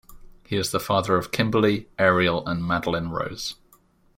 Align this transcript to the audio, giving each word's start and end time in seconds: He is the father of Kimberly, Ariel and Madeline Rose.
He 0.47 0.55
is 0.55 0.71
the 0.71 0.79
father 0.79 1.15
of 1.15 1.31
Kimberly, 1.31 1.87
Ariel 1.99 2.43
and 2.47 2.65
Madeline 2.65 3.11
Rose. 3.11 3.57